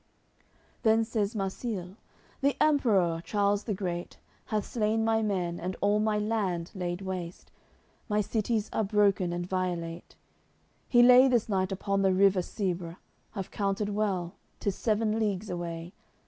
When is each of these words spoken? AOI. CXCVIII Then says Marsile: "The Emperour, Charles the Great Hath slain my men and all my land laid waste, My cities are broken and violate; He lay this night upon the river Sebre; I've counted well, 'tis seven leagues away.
AOI. 0.01 0.03
CXCVIII 0.03 0.81
Then 0.81 1.05
says 1.05 1.35
Marsile: 1.35 1.95
"The 2.41 2.57
Emperour, 2.59 3.21
Charles 3.23 3.65
the 3.65 3.75
Great 3.75 4.17
Hath 4.45 4.65
slain 4.65 5.05
my 5.05 5.21
men 5.21 5.59
and 5.59 5.75
all 5.79 5.99
my 5.99 6.17
land 6.17 6.71
laid 6.73 7.01
waste, 7.01 7.51
My 8.09 8.19
cities 8.19 8.67
are 8.73 8.83
broken 8.83 9.31
and 9.31 9.45
violate; 9.45 10.15
He 10.89 11.03
lay 11.03 11.27
this 11.27 11.47
night 11.47 11.71
upon 11.71 12.01
the 12.01 12.13
river 12.15 12.41
Sebre; 12.41 12.97
I've 13.35 13.51
counted 13.51 13.89
well, 13.89 14.33
'tis 14.59 14.73
seven 14.75 15.19
leagues 15.19 15.51
away. 15.51 15.93